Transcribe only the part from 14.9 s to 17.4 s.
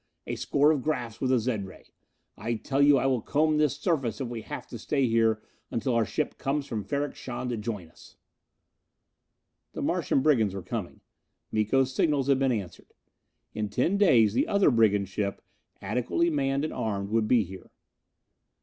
ship, adequately manned and armed, would